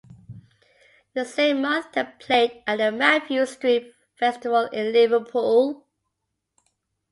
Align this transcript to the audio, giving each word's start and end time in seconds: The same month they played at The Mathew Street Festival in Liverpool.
The 1.13 1.23
same 1.25 1.61
month 1.61 1.91
they 1.91 2.03
played 2.19 2.63
at 2.65 2.77
The 2.79 2.91
Mathew 2.91 3.45
Street 3.45 3.93
Festival 4.15 4.63
in 4.73 4.91
Liverpool. 4.91 5.85